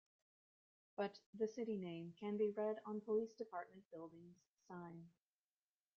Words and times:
But 0.97 1.19
the 1.35 1.47
city 1.47 1.77
name 1.77 2.15
can 2.19 2.35
be 2.35 2.49
read 2.57 2.79
on 2.87 3.01
police 3.01 3.35
department 3.35 3.83
building's 3.93 4.39
sign. 4.67 5.09